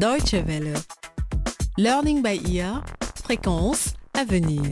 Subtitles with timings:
[0.00, 0.72] Deutsche Welle.
[1.76, 2.82] Learning by ear,
[3.22, 4.62] fréquence à venir.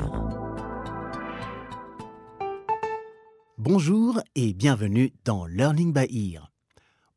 [3.59, 6.51] Bonjour et bienvenue dans Learning by Ear.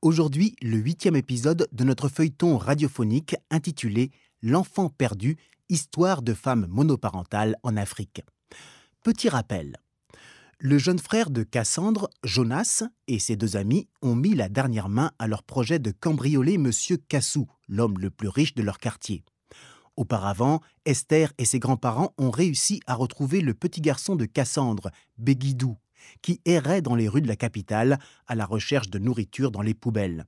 [0.02, 5.38] Aujourd'hui, le huitième épisode de notre feuilleton radiophonique intitulé L'enfant perdu,
[5.70, 8.24] histoire de femmes monoparentales en Afrique.
[9.04, 9.78] Petit rappel.
[10.64, 15.10] Le jeune frère de Cassandre, Jonas, et ses deux amis ont mis la dernière main
[15.18, 19.24] à leur projet de cambrioler Monsieur Cassou, l'homme le plus riche de leur quartier.
[19.98, 25.80] Auparavant, Esther et ses grands-parents ont réussi à retrouver le petit garçon de Cassandre, Béguidou,
[26.22, 27.98] qui errait dans les rues de la capitale
[28.28, 30.28] à la recherche de nourriture dans les poubelles.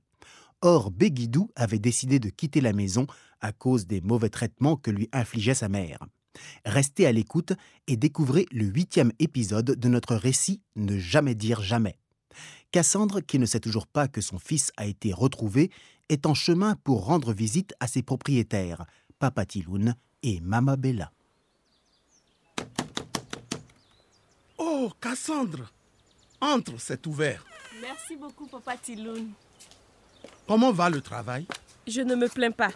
[0.62, 3.06] Or, Béguidou avait décidé de quitter la maison
[3.40, 6.00] à cause des mauvais traitements que lui infligeait sa mère.
[6.64, 7.52] Restez à l'écoute
[7.86, 11.98] et découvrez le huitième épisode de notre récit Ne jamais dire jamais.
[12.72, 15.70] Cassandre, qui ne sait toujours pas que son fils a été retrouvé,
[16.08, 18.84] est en chemin pour rendre visite à ses propriétaires,
[19.18, 21.12] Papa Tiloun et Mama Bella.
[24.58, 25.72] Oh, Cassandre
[26.40, 27.44] Entre, c'est ouvert.
[27.80, 29.30] Merci beaucoup, Papa Tiloun.
[30.46, 31.46] Comment va le travail?
[31.86, 32.70] Je ne me plains pas.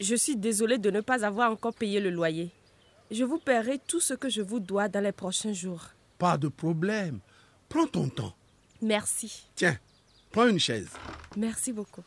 [0.00, 2.50] Je suis désolée de ne pas avoir encore payé le loyer.
[3.10, 5.88] Je vous paierai tout ce que je vous dois dans les prochains jours.
[6.18, 7.20] Pas de problème.
[7.68, 8.34] Prends ton temps.
[8.80, 9.46] Merci.
[9.54, 9.76] Tiens,
[10.30, 10.90] prends une chaise.
[11.36, 12.02] Merci beaucoup.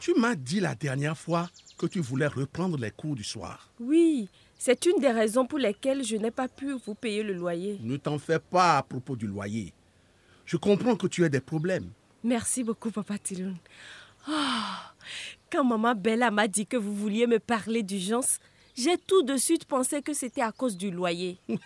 [0.00, 3.70] Tu m'as dit la dernière fois que tu voulais reprendre les cours du soir.
[3.80, 7.78] Oui, c'est une des raisons pour lesquelles je n'ai pas pu vous payer le loyer.
[7.82, 9.72] Ne t'en fais pas à propos du loyer.
[10.46, 11.90] Je comprends que tu aies des problèmes.
[12.22, 13.56] Merci beaucoup, Papa Tiloun.
[14.28, 14.32] Oh,
[15.50, 18.38] quand Maman Bella m'a dit que vous vouliez me parler d'urgence,
[18.76, 21.38] j'ai tout de suite pensé que c'était à cause du loyer.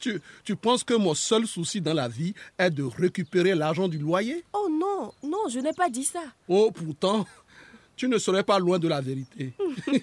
[0.00, 3.96] Tu, tu penses que mon seul souci dans la vie est de récupérer l'argent du
[3.96, 4.44] loyer?
[4.52, 6.20] Oh non, non, je n'ai pas dit ça.
[6.46, 7.24] Oh, pourtant,
[7.96, 9.54] tu ne serais pas loin de la vérité.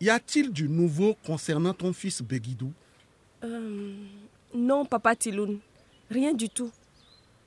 [0.00, 2.72] y a-t-il du nouveau concernant ton fils Béguidou
[3.42, 3.96] Euh,
[4.54, 5.58] non, Papa Tiloun,
[6.08, 6.70] rien du tout.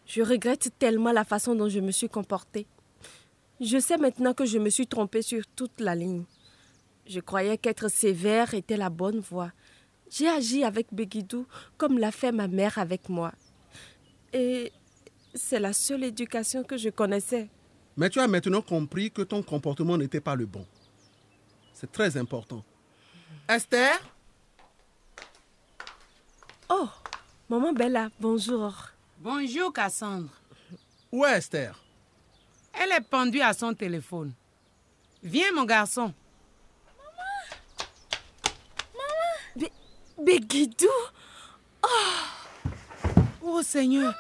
[0.06, 2.66] Je regrette tellement la façon dont je me suis comportée.
[3.62, 6.26] Je sais maintenant que je me suis trompée sur toute la ligne.
[7.08, 9.52] Je croyais qu'être sévère était la bonne voie.
[10.10, 11.46] J'ai agi avec Béguidou
[11.78, 13.32] comme l'a fait ma mère avec moi.
[14.34, 14.74] Et
[15.34, 17.50] c'est la seule éducation que je connaissais.
[17.96, 20.66] Mais tu as maintenant compris que ton comportement n'était pas le bon.
[21.74, 22.64] C'est très important.
[23.48, 23.98] Esther?
[26.70, 26.90] Oh,
[27.48, 28.74] maman Bella, bonjour.
[29.20, 30.30] Bonjour Cassandre.
[31.12, 31.85] Où est Esther?
[32.82, 34.34] Elle est pendue à son téléphone.
[35.24, 36.14] Viens mon garçon.
[39.56, 39.72] Bé-
[40.20, 40.88] Béguidou
[43.42, 44.14] Oh Seigneur.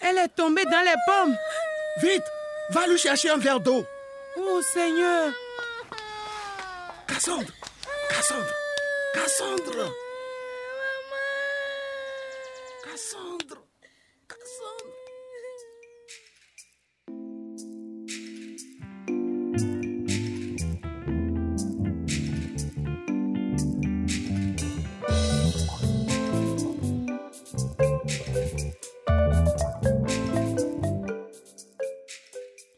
[0.00, 1.36] Elle est tombée dans les pommes.
[2.02, 2.24] Vite
[2.70, 3.84] Va lui chercher un verre d'eau
[4.36, 5.32] Oh Seigneur.
[7.06, 7.50] Cassandre
[8.08, 8.52] Cassandre
[9.14, 9.92] Cassandre Cassandre
[12.84, 13.27] Cassandre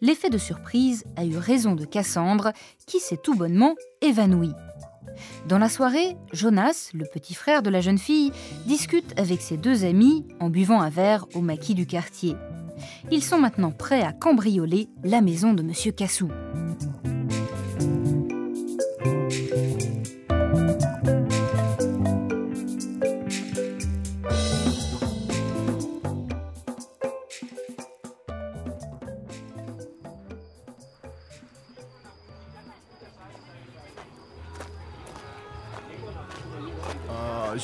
[0.03, 2.53] L'effet de surprise a eu raison de Cassandre,
[2.87, 4.55] qui s'est tout bonnement évanouie.
[5.47, 8.33] Dans la soirée, Jonas, le petit frère de la jeune fille,
[8.67, 12.35] discute avec ses deux amis en buvant un verre au maquis du quartier.
[13.11, 16.31] Ils sont maintenant prêts à cambrioler la maison de Monsieur Cassou.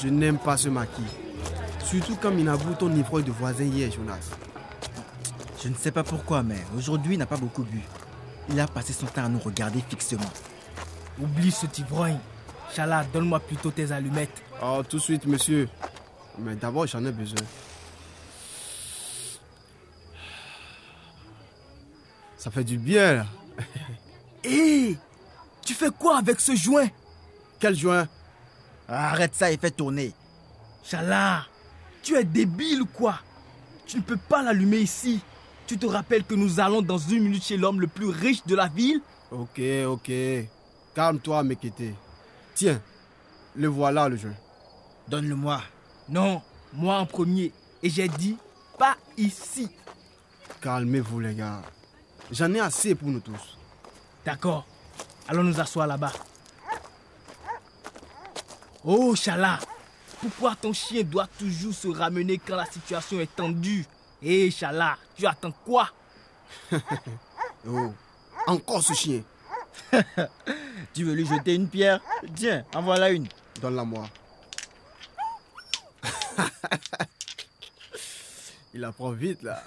[0.02, 1.02] Je n'aime pas ce maquis.
[1.84, 4.30] Surtout comme il a vu ton ivrogne de voisin hier, Jonas.
[5.62, 7.80] Je ne sais pas pourquoi, mais aujourd'hui il n'a pas beaucoup bu.
[8.50, 10.30] Il a passé son temps à nous regarder fixement.
[11.20, 12.18] Oublie ce ivrogne.
[12.74, 14.42] Chala, donne-moi plutôt tes allumettes.
[14.60, 15.68] Ah, tout de suite, monsieur.
[16.38, 17.38] Mais d'abord, j'en ai besoin.
[22.36, 23.26] Ça fait du bien, là.
[24.44, 24.96] Hé
[25.64, 26.86] Tu fais quoi avec ce joint?
[27.58, 28.06] Quel joint?
[28.88, 30.12] Arrête ça et fais tourner.
[30.84, 31.44] Chala,
[32.02, 33.18] tu es débile ou quoi?
[33.86, 35.20] Tu ne peux pas l'allumer ici.
[35.66, 38.54] Tu te rappelles que nous allons dans une minute chez l'homme le plus riche de
[38.54, 39.00] la ville?
[39.32, 40.12] Ok, ok.
[40.94, 41.94] Calme-toi, Mekete.
[42.54, 42.80] Tiens,
[43.56, 44.34] le voilà, le joint.
[45.08, 45.60] Donne-le-moi.
[46.08, 46.40] Non,
[46.72, 47.52] moi en premier.
[47.82, 48.36] Et j'ai dit
[48.78, 49.68] pas ici.
[50.60, 51.62] Calmez-vous, les gars.
[52.30, 53.58] J'en ai assez pour nous tous.
[54.24, 54.66] D'accord.
[55.28, 56.12] Allons nous asseoir là-bas.
[58.88, 59.58] Oh, Chala,
[60.20, 63.84] pourquoi ton chien doit toujours se ramener quand la situation est tendue?
[64.22, 65.90] Hé, Chala, tu attends quoi?
[67.68, 67.92] Oh,
[68.46, 69.22] encore ce chien.
[70.94, 72.00] Tu veux lui jeter une pierre?
[72.36, 73.26] Tiens, en voilà une.
[73.60, 74.08] Donne-la moi.
[78.72, 79.64] Il apprend vite là.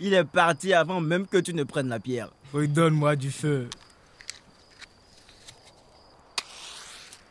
[0.00, 2.32] Il est parti avant même que tu ne prennes la pierre.
[2.52, 3.70] Redonne-moi du feu.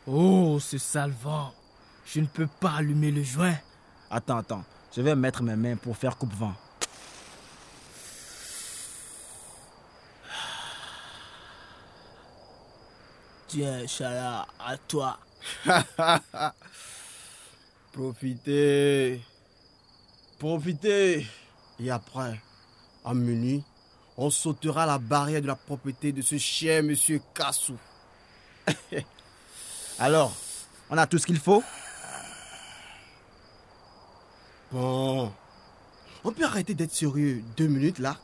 [0.06, 1.52] Oh, ce sale vent.
[2.04, 3.56] Je ne peux pas allumer le joint.
[4.08, 4.64] Attends, attends.
[4.94, 6.52] Je vais mettre mes mains pour faire coupe-vent.
[13.48, 15.18] Tiens, Chala, à toi.
[17.92, 19.20] Profitez.
[20.38, 21.26] Profitez.
[21.80, 22.40] Et après,
[23.04, 23.64] à minuit,
[24.16, 27.76] on sautera la barrière de la propriété de ce chien, monsieur Kassou.
[29.98, 30.32] Alors,
[30.90, 31.62] on a tout ce qu'il faut
[34.72, 35.32] Bon.
[36.24, 38.16] On peut arrêter d'être sérieux deux minutes là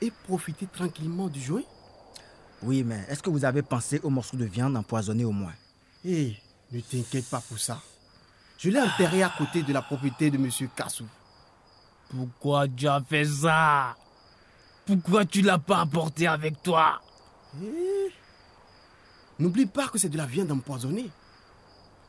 [0.00, 1.62] et profiter tranquillement du joint
[2.62, 5.52] Oui, mais est-ce que vous avez pensé au morceau de viande empoisonné au moins?
[6.04, 6.36] Hé,
[6.72, 7.80] ne t'inquiète pas pour ça.
[8.58, 11.06] Je l'ai enterré à côté de la propriété de monsieur Kassou.
[12.10, 13.96] Pourquoi tu as fait ça?
[14.86, 17.00] Pourquoi tu l'as pas apporté avec toi?
[17.62, 18.10] Eh,
[19.38, 21.10] N'oublie pas que c'est de la viande empoisonnée.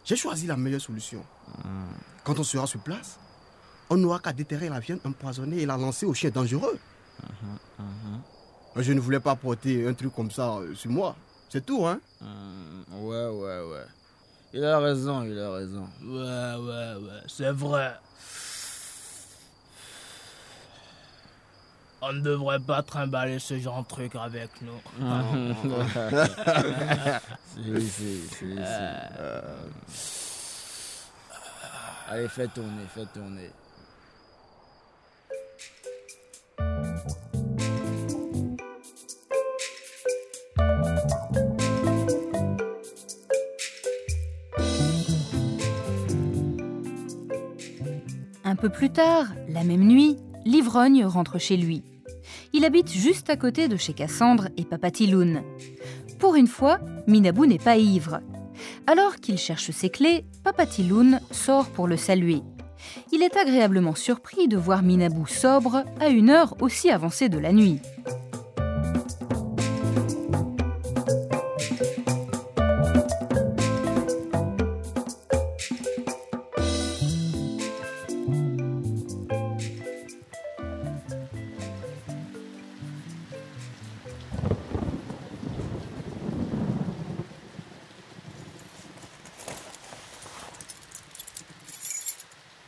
[0.04, 1.24] J'ai choisi la meilleure solution.
[2.24, 3.18] Quand on sera sur place,
[3.90, 6.78] on n'aura qu'à déterrer la viande empoisonnée et la lancer au chien dangereux.
[8.76, 11.16] Je ne voulais pas porter un truc comme ça euh, sur moi.
[11.50, 12.00] C'est tout, hein
[12.92, 13.86] Ouais, ouais, ouais.
[14.54, 15.88] Il a raison, il a raison.
[16.04, 17.94] Ouais, ouais, ouais, c'est vrai.
[22.02, 24.80] On ne devrait pas trimballer ce genre de truc avec nous.
[27.56, 28.56] Si, si, si,
[29.88, 30.26] si.
[32.08, 33.50] Allez, fais tourner, fais tourner.
[48.44, 51.84] Un peu plus tard, la même nuit, l'ivrogne rentre chez lui.
[52.54, 55.42] Il habite juste à côté de chez Cassandre et Papa Tiloun.
[56.20, 58.22] Pour une fois, Minabou n'est pas ivre.
[58.88, 62.42] Alors qu'il cherche ses clés, Papa Tiloun sort pour le saluer.
[63.12, 67.52] Il est agréablement surpris de voir Minabou sobre à une heure aussi avancée de la
[67.52, 67.80] nuit.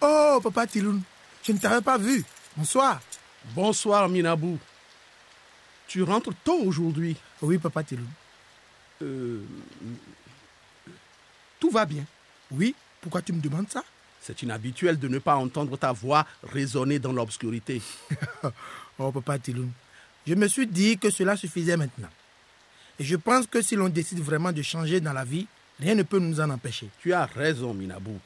[0.02, 1.02] Oh, papa Tiloun,
[1.44, 2.24] je ne t'avais pas vu.
[2.56, 3.02] Bonsoir.
[3.56, 4.60] Bonsoir, Minabou.
[5.88, 7.16] Tu rentres tôt aujourd'hui.
[7.42, 8.08] Oui, papa Tiloun.
[9.02, 9.42] Euh,
[11.60, 12.04] Tout va bien.
[12.52, 13.84] Oui, pourquoi tu me demandes ça?
[14.22, 17.82] C'est inhabituel de ne pas entendre ta voix résonner dans l'obscurité.
[19.00, 19.70] Oh, papa Tiloun,
[20.26, 22.10] je me suis dit que cela suffisait maintenant.
[22.98, 25.46] Et je pense que si l'on décide vraiment de changer dans la vie,
[25.80, 26.90] rien ne peut nous en empêcher.
[27.00, 28.20] Tu as raison, Minabou.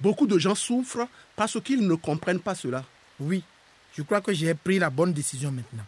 [0.00, 2.84] Beaucoup de gens souffrent parce qu'ils ne comprennent pas cela.
[3.20, 3.42] Oui,
[3.96, 5.84] je crois que j'ai pris la bonne décision maintenant.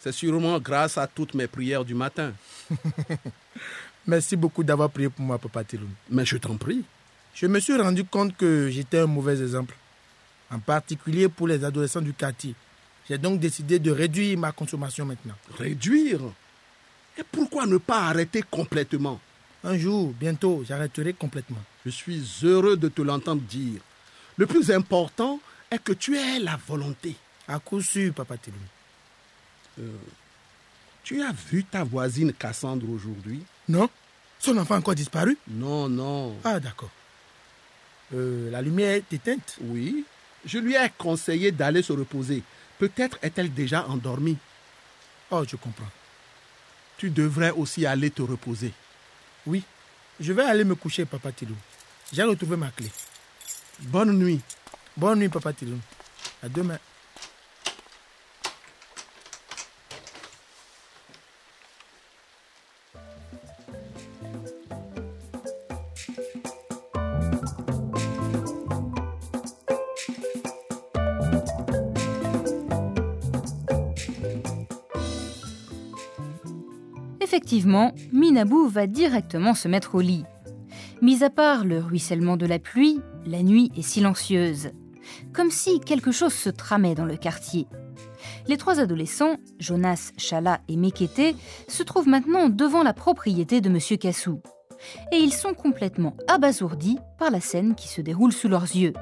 [0.00, 2.32] C'est sûrement grâce à toutes mes prières du matin.
[4.06, 5.90] Merci beaucoup d'avoir prié pour moi, papa Tiloun.
[6.10, 6.84] Mais je t'en prie.
[7.34, 9.74] Je me suis rendu compte que j'étais un mauvais exemple,
[10.50, 12.54] en particulier pour les adolescents du quartier.
[13.08, 15.34] J'ai donc décidé de réduire ma consommation maintenant.
[15.56, 16.20] Réduire?
[17.16, 19.20] Et pourquoi ne pas arrêter complètement?
[19.64, 21.62] Un jour, bientôt, j'arrêterai complètement.
[21.88, 23.80] Je suis heureux de te l'entendre dire.
[24.36, 25.40] Le plus important
[25.70, 27.16] est que tu aies la volonté.
[27.48, 29.88] À coup sûr, papa Tiloun.
[31.02, 33.42] Tu as vu ta voisine Cassandre aujourd'hui?
[33.70, 33.88] Non
[34.38, 35.38] Son enfant a encore disparu?
[35.48, 36.36] Non, non.
[36.44, 36.90] Ah, d'accord.
[38.14, 39.56] Euh, la lumière est éteinte?
[39.62, 40.04] Oui.
[40.44, 42.42] Je lui ai conseillé d'aller se reposer.
[42.78, 44.36] Peut-être est-elle déjà endormie.
[45.30, 45.90] Oh, je comprends.
[46.98, 48.74] Tu devrais aussi aller te reposer.
[49.46, 49.62] Oui,
[50.20, 51.56] je vais aller me coucher, papa Tiloun.
[52.12, 52.90] J'ai retrouvé ma clé.
[53.80, 54.40] Bonne nuit.
[54.96, 55.78] Bonne nuit, papa Tilon.
[56.42, 56.78] À demain.
[77.20, 80.24] Effectivement, Minabou va directement se mettre au lit.
[81.00, 84.70] Mis à part le ruissellement de la pluie, la nuit est silencieuse,
[85.32, 87.68] comme si quelque chose se tramait dans le quartier.
[88.48, 91.36] Les trois adolescents, Jonas, Chala et Mekete,
[91.68, 93.78] se trouvent maintenant devant la propriété de M.
[93.98, 94.40] Cassou.
[95.12, 98.92] Et ils sont complètement abasourdis par la scène qui se déroule sous leurs yeux.